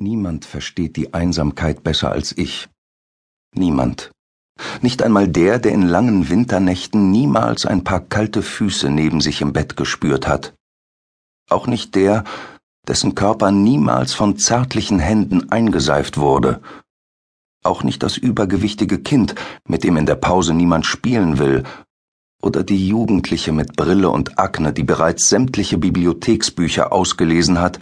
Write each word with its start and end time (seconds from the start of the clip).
Niemand 0.00 0.44
versteht 0.44 0.94
die 0.94 1.12
Einsamkeit 1.12 1.82
besser 1.82 2.12
als 2.12 2.30
ich. 2.36 2.68
Niemand. 3.52 4.12
Nicht 4.80 5.02
einmal 5.02 5.26
der, 5.26 5.58
der 5.58 5.72
in 5.72 5.82
langen 5.82 6.28
Winternächten 6.30 7.10
niemals 7.10 7.66
ein 7.66 7.82
paar 7.82 8.00
kalte 8.00 8.42
Füße 8.42 8.90
neben 8.90 9.20
sich 9.20 9.40
im 9.40 9.52
Bett 9.52 9.76
gespürt 9.76 10.28
hat. 10.28 10.54
Auch 11.50 11.66
nicht 11.66 11.96
der, 11.96 12.22
dessen 12.86 13.16
Körper 13.16 13.50
niemals 13.50 14.14
von 14.14 14.38
zärtlichen 14.38 15.00
Händen 15.00 15.50
eingeseift 15.50 16.16
wurde. 16.16 16.60
Auch 17.64 17.82
nicht 17.82 18.04
das 18.04 18.16
übergewichtige 18.16 19.00
Kind, 19.00 19.34
mit 19.66 19.82
dem 19.82 19.96
in 19.96 20.06
der 20.06 20.14
Pause 20.14 20.54
niemand 20.54 20.86
spielen 20.86 21.38
will, 21.38 21.64
oder 22.40 22.62
die 22.62 22.86
Jugendliche 22.86 23.50
mit 23.50 23.74
Brille 23.74 24.10
und 24.10 24.38
Akne, 24.38 24.72
die 24.72 24.84
bereits 24.84 25.28
sämtliche 25.28 25.76
Bibliotheksbücher 25.76 26.92
ausgelesen 26.92 27.60
hat, 27.60 27.80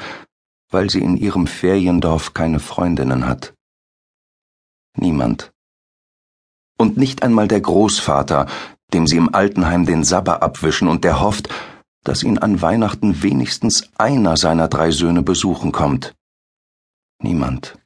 weil 0.70 0.90
sie 0.90 1.00
in 1.00 1.16
ihrem 1.16 1.46
Feriendorf 1.46 2.34
keine 2.34 2.60
Freundinnen 2.60 3.26
hat. 3.26 3.54
Niemand. 4.96 5.52
Und 6.78 6.96
nicht 6.96 7.22
einmal 7.22 7.48
der 7.48 7.60
Großvater, 7.60 8.46
dem 8.92 9.06
sie 9.06 9.16
im 9.16 9.34
Altenheim 9.34 9.86
den 9.86 10.04
Sabber 10.04 10.42
abwischen 10.42 10.88
und 10.88 11.04
der 11.04 11.20
hofft, 11.20 11.48
dass 12.04 12.22
ihn 12.22 12.38
an 12.38 12.62
Weihnachten 12.62 13.22
wenigstens 13.22 13.90
einer 13.98 14.36
seiner 14.36 14.68
drei 14.68 14.90
Söhne 14.90 15.22
besuchen 15.22 15.72
kommt. 15.72 16.14
Niemand. 17.20 17.78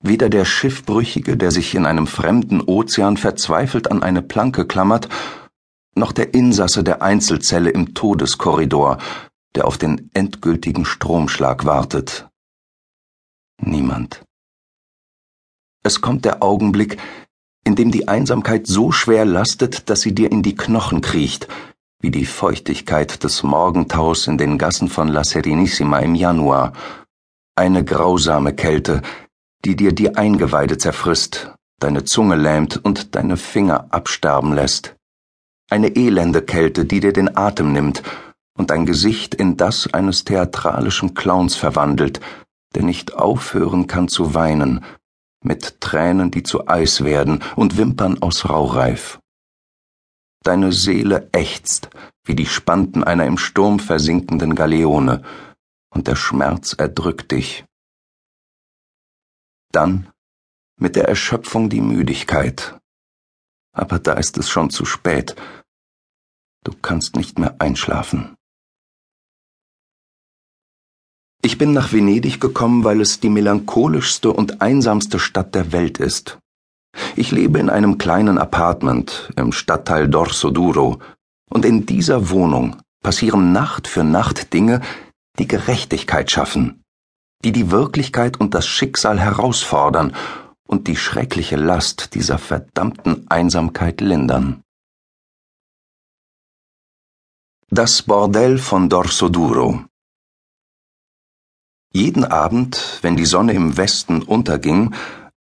Weder 0.00 0.28
der 0.28 0.44
Schiffbrüchige, 0.44 1.36
der 1.36 1.50
sich 1.50 1.74
in 1.74 1.86
einem 1.86 2.06
fremden 2.06 2.60
Ozean 2.60 3.16
verzweifelt 3.16 3.90
an 3.90 4.02
eine 4.02 4.22
Planke 4.22 4.66
klammert, 4.66 5.08
noch 5.94 6.12
der 6.12 6.34
Insasse 6.34 6.82
der 6.82 7.02
Einzelzelle 7.02 7.70
im 7.70 7.94
Todeskorridor, 7.94 8.98
der 9.54 9.66
auf 9.66 9.78
den 9.78 10.10
endgültigen 10.14 10.84
Stromschlag 10.84 11.64
wartet. 11.64 12.28
Niemand. 13.60 14.24
Es 15.84 16.00
kommt 16.00 16.24
der 16.24 16.42
Augenblick, 16.42 16.98
in 17.64 17.76
dem 17.76 17.90
die 17.90 18.08
Einsamkeit 18.08 18.66
so 18.66 18.92
schwer 18.92 19.24
lastet, 19.24 19.88
dass 19.90 20.00
sie 20.00 20.14
dir 20.14 20.32
in 20.32 20.42
die 20.42 20.54
Knochen 20.54 21.00
kriecht, 21.00 21.48
wie 22.00 22.10
die 22.10 22.26
Feuchtigkeit 22.26 23.22
des 23.22 23.42
Morgentaus 23.42 24.26
in 24.26 24.38
den 24.38 24.58
Gassen 24.58 24.88
von 24.88 25.08
La 25.08 25.22
Serenissima 25.22 26.00
im 26.00 26.14
Januar, 26.14 26.72
eine 27.54 27.84
grausame 27.84 28.54
Kälte, 28.54 29.02
die 29.64 29.76
dir 29.76 29.92
die 29.92 30.16
Eingeweide 30.16 30.78
zerfrisst, 30.78 31.54
deine 31.78 32.04
Zunge 32.04 32.36
lähmt 32.36 32.84
und 32.84 33.14
deine 33.14 33.36
Finger 33.36 33.86
absterben 33.90 34.52
lässt, 34.52 34.96
eine 35.70 35.94
elende 35.94 36.42
Kälte, 36.42 36.84
die 36.84 37.00
dir 37.00 37.12
den 37.12 37.36
Atem 37.36 37.72
nimmt 37.72 38.02
und 38.56 38.70
dein 38.70 38.86
Gesicht 38.86 39.34
in 39.34 39.56
das 39.56 39.92
eines 39.92 40.24
theatralischen 40.24 41.14
Clowns 41.14 41.56
verwandelt, 41.56 42.20
der 42.74 42.82
nicht 42.82 43.14
aufhören 43.14 43.86
kann 43.86 44.08
zu 44.08 44.34
weinen, 44.34 44.84
mit 45.42 45.80
Tränen, 45.80 46.30
die 46.30 46.42
zu 46.42 46.68
Eis 46.68 47.04
werden 47.04 47.42
und 47.56 47.76
Wimpern 47.76 48.22
aus 48.22 48.48
Raureif. 48.48 49.18
Deine 50.44 50.72
Seele 50.72 51.28
ächzt 51.32 51.90
wie 52.24 52.34
die 52.34 52.46
Spanten 52.46 53.02
einer 53.02 53.26
im 53.26 53.38
Sturm 53.38 53.78
versinkenden 53.80 54.54
Galeone, 54.54 55.22
und 55.90 56.06
der 56.06 56.16
Schmerz 56.16 56.72
erdrückt 56.72 57.32
dich. 57.32 57.64
Dann 59.72 60.10
mit 60.80 60.96
der 60.96 61.08
Erschöpfung 61.08 61.68
die 61.68 61.80
Müdigkeit. 61.80 62.78
Aber 63.74 63.98
da 63.98 64.14
ist 64.14 64.38
es 64.38 64.48
schon 64.48 64.70
zu 64.70 64.84
spät. 64.84 65.36
Du 66.64 66.72
kannst 66.80 67.16
nicht 67.16 67.38
mehr 67.38 67.56
einschlafen. 67.58 68.36
Ich 71.44 71.58
bin 71.58 71.72
nach 71.72 71.92
Venedig 71.92 72.40
gekommen, 72.40 72.84
weil 72.84 73.00
es 73.00 73.18
die 73.18 73.28
melancholischste 73.28 74.32
und 74.32 74.62
einsamste 74.62 75.18
Stadt 75.18 75.56
der 75.56 75.72
Welt 75.72 75.98
ist. 75.98 76.38
Ich 77.16 77.32
lebe 77.32 77.58
in 77.58 77.68
einem 77.68 77.98
kleinen 77.98 78.38
Apartment 78.38 79.32
im 79.34 79.50
Stadtteil 79.52 80.08
Dorso 80.08 80.50
Duro, 80.50 81.00
und 81.50 81.64
in 81.64 81.84
dieser 81.84 82.30
Wohnung 82.30 82.76
passieren 83.02 83.50
Nacht 83.52 83.88
für 83.88 84.04
Nacht 84.04 84.52
Dinge, 84.52 84.82
die 85.40 85.48
Gerechtigkeit 85.48 86.30
schaffen, 86.30 86.84
die 87.44 87.50
die 87.50 87.72
Wirklichkeit 87.72 88.38
und 88.38 88.54
das 88.54 88.66
Schicksal 88.66 89.18
herausfordern 89.18 90.14
und 90.68 90.86
die 90.86 90.96
schreckliche 90.96 91.56
Last 91.56 92.14
dieser 92.14 92.38
verdammten 92.38 93.26
Einsamkeit 93.28 94.00
lindern. 94.00 94.62
Das 97.68 98.02
Bordell 98.02 98.58
von 98.58 98.88
Dorso 98.88 99.28
Duro 99.28 99.84
jeden 101.92 102.24
Abend, 102.24 102.98
wenn 103.02 103.16
die 103.16 103.26
Sonne 103.26 103.52
im 103.52 103.76
Westen 103.76 104.22
unterging, 104.22 104.94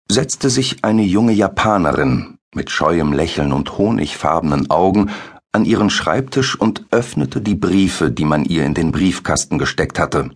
setzte 0.10 0.50
sich 0.50 0.84
eine 0.84 1.04
junge 1.04 1.34
Japanerin 1.34 2.38
mit 2.54 2.72
scheuem 2.72 3.12
Lächeln 3.12 3.52
und 3.52 3.78
honigfarbenen 3.78 4.70
Augen 4.70 5.12
an 5.52 5.66
ihren 5.66 5.90
Schreibtisch 5.90 6.60
und 6.60 6.86
öffnete 6.92 7.42
die 7.42 7.56
Briefe, 7.56 8.12
die 8.12 8.26
man 8.26 8.46
ihr 8.46 8.66
in 8.66 8.74
den 8.74 8.92
Briefkasten 8.92 9.58
gesteckt 9.58 10.00
hatte. 10.00 10.32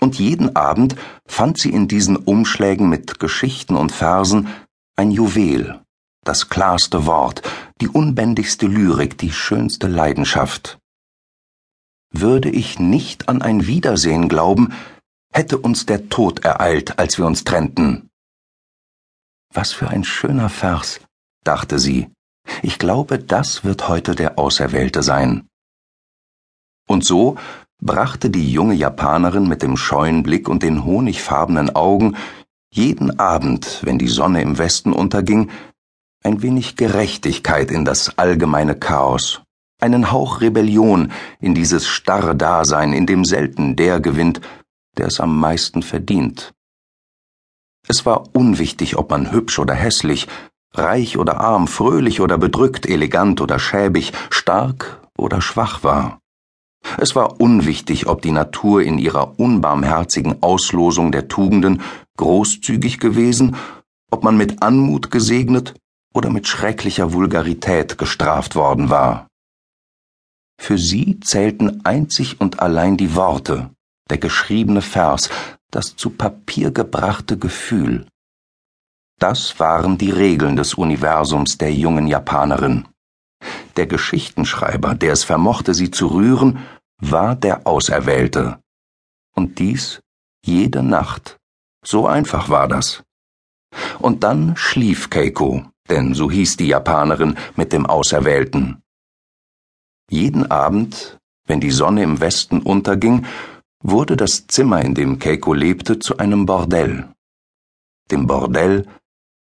Und 0.00 0.18
jeden 0.18 0.56
Abend 0.56 0.96
fand 1.26 1.58
sie 1.58 1.70
in 1.70 1.86
diesen 1.86 2.16
Umschlägen 2.16 2.88
mit 2.88 3.20
Geschichten 3.20 3.76
und 3.76 3.92
Versen 3.92 4.48
ein 4.96 5.10
Juwel, 5.10 5.80
das 6.24 6.48
klarste 6.48 7.06
Wort, 7.06 7.42
die 7.80 7.88
unbändigste 7.88 8.66
Lyrik, 8.66 9.18
die 9.18 9.32
schönste 9.32 9.86
Leidenschaft. 9.86 10.78
Würde 12.12 12.50
ich 12.50 12.78
nicht 12.78 13.28
an 13.28 13.40
ein 13.40 13.66
Wiedersehen 13.66 14.28
glauben, 14.28 14.72
hätte 15.32 15.58
uns 15.58 15.86
der 15.86 16.08
Tod 16.08 16.44
ereilt, 16.44 16.98
als 16.98 17.18
wir 17.18 17.26
uns 17.26 17.44
trennten. 17.44 18.10
Was 19.52 19.72
für 19.72 19.88
ein 19.88 20.04
schöner 20.04 20.48
Vers, 20.48 21.00
dachte 21.44 21.78
sie. 21.78 22.08
Ich 22.62 22.78
glaube, 22.78 23.18
das 23.18 23.64
wird 23.64 23.88
heute 23.88 24.14
der 24.14 24.38
Auserwählte 24.38 25.02
sein. 25.02 25.48
Und 26.88 27.04
so 27.04 27.36
brachte 27.80 28.30
die 28.30 28.52
junge 28.52 28.74
Japanerin 28.74 29.48
mit 29.48 29.62
dem 29.62 29.76
scheuen 29.76 30.22
Blick 30.22 30.48
und 30.48 30.62
den 30.62 30.84
honigfarbenen 30.84 31.74
Augen 31.74 32.16
jeden 32.72 33.18
Abend, 33.18 33.80
wenn 33.82 33.98
die 33.98 34.08
Sonne 34.08 34.42
im 34.42 34.58
Westen 34.58 34.92
unterging, 34.92 35.50
ein 36.22 36.42
wenig 36.42 36.76
Gerechtigkeit 36.76 37.70
in 37.70 37.84
das 37.84 38.18
allgemeine 38.18 38.76
Chaos, 38.76 39.42
einen 39.80 40.12
Hauch 40.12 40.40
Rebellion 40.40 41.12
in 41.40 41.54
dieses 41.54 41.88
starre 41.88 42.36
Dasein, 42.36 42.92
in 42.92 43.06
dem 43.06 43.24
selten 43.24 43.74
der 43.74 44.00
gewinnt, 44.00 44.40
der 45.00 45.06
es 45.06 45.18
am 45.18 45.40
meisten 45.40 45.82
verdient. 45.82 46.52
Es 47.88 48.04
war 48.04 48.34
unwichtig, 48.34 48.96
ob 48.98 49.10
man 49.10 49.32
hübsch 49.32 49.58
oder 49.58 49.72
hässlich, 49.74 50.28
reich 50.74 51.16
oder 51.16 51.40
arm, 51.40 51.66
fröhlich 51.66 52.20
oder 52.20 52.36
bedrückt, 52.36 52.84
elegant 52.86 53.40
oder 53.40 53.58
schäbig, 53.58 54.12
stark 54.28 55.00
oder 55.16 55.40
schwach 55.40 55.82
war. 55.82 56.20
Es 56.98 57.16
war 57.16 57.40
unwichtig, 57.40 58.08
ob 58.08 58.20
die 58.20 58.30
Natur 58.30 58.82
in 58.82 58.98
ihrer 58.98 59.38
unbarmherzigen 59.40 60.42
Auslosung 60.42 61.12
der 61.12 61.28
Tugenden 61.28 61.80
großzügig 62.18 63.00
gewesen, 63.00 63.56
ob 64.10 64.22
man 64.22 64.36
mit 64.36 64.62
Anmut 64.62 65.10
gesegnet 65.10 65.74
oder 66.12 66.28
mit 66.28 66.46
schrecklicher 66.46 67.14
Vulgarität 67.14 67.96
gestraft 67.96 68.54
worden 68.54 68.90
war. 68.90 69.28
Für 70.60 70.76
sie 70.76 71.20
zählten 71.20 71.80
einzig 71.84 72.38
und 72.38 72.60
allein 72.60 72.98
die 72.98 73.14
Worte, 73.14 73.70
der 74.10 74.18
geschriebene 74.18 74.82
Vers, 74.82 75.30
das 75.70 75.96
zu 75.96 76.10
Papier 76.10 76.70
gebrachte 76.70 77.38
Gefühl. 77.38 78.06
Das 79.18 79.60
waren 79.60 79.98
die 79.98 80.10
Regeln 80.10 80.56
des 80.56 80.74
Universums 80.74 81.58
der 81.58 81.72
jungen 81.72 82.06
Japanerin. 82.06 82.88
Der 83.76 83.86
Geschichtenschreiber, 83.86 84.94
der 84.94 85.12
es 85.12 85.24
vermochte, 85.24 85.74
sie 85.74 85.90
zu 85.90 86.08
rühren, 86.08 86.58
war 86.98 87.36
der 87.36 87.66
Auserwählte. 87.66 88.58
Und 89.34 89.58
dies 89.58 90.00
jede 90.44 90.82
Nacht. 90.82 91.38
So 91.84 92.06
einfach 92.06 92.48
war 92.48 92.68
das. 92.68 93.02
Und 93.98 94.24
dann 94.24 94.56
schlief 94.56 95.10
Keiko, 95.10 95.64
denn 95.88 96.14
so 96.14 96.30
hieß 96.30 96.56
die 96.56 96.68
Japanerin 96.68 97.36
mit 97.56 97.72
dem 97.72 97.86
Auserwählten. 97.86 98.82
Jeden 100.10 100.50
Abend, 100.50 101.18
wenn 101.46 101.60
die 101.60 101.70
Sonne 101.70 102.02
im 102.02 102.20
Westen 102.20 102.60
unterging, 102.60 103.26
wurde 103.82 104.16
das 104.16 104.46
Zimmer, 104.46 104.82
in 104.82 104.94
dem 104.94 105.18
Keiko 105.18 105.54
lebte, 105.54 105.98
zu 105.98 106.18
einem 106.18 106.46
Bordell. 106.46 107.08
Dem 108.10 108.26
Bordell 108.26 108.86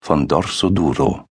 von 0.02 0.28
Dorso 0.28 0.70
Duro. 0.70 1.26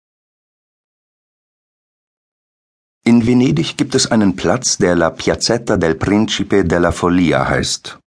In 3.06 3.28
Venedig 3.28 3.76
gibt 3.76 3.96
es 3.96 4.10
einen 4.10 4.36
Platz, 4.36 4.78
der 4.78 4.96
La 4.96 5.10
Piazzetta 5.10 5.76
del 5.78 5.96
Principe 5.96 6.64
della 6.64 6.92
Follia 6.92 7.48
heißt. 7.48 8.00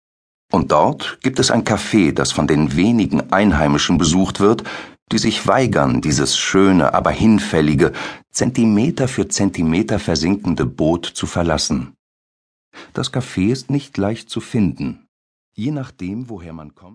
Und 0.52 0.70
dort 0.70 1.19
gibt 1.20 1.40
es 1.40 1.50
ein 1.50 1.64
Café, 1.64 2.12
das 2.12 2.31
von 2.31 2.46
den 2.46 2.76
wenigen 2.76 3.32
Einheimischen 3.32 3.98
besucht 3.98 4.38
wird, 4.38 4.62
die 5.10 5.19
sich 5.19 5.48
weigern, 5.48 6.00
dieses 6.00 6.38
schöne, 6.38 6.94
aber 6.94 7.10
hinfällige, 7.10 7.92
Zentimeter 8.31 9.08
für 9.08 9.28
Zentimeter 9.28 9.98
versinkende 9.98 10.64
Boot 10.64 11.06
zu 11.06 11.26
verlassen. 11.26 11.94
Das 12.92 13.12
Café 13.12 13.50
ist 13.50 13.70
nicht 13.70 13.96
leicht 13.96 14.30
zu 14.30 14.40
finden. 14.40 15.06
Je 15.52 15.70
nachdem, 15.70 16.28
woher 16.28 16.52
man 16.52 16.74
kommt 16.74 16.82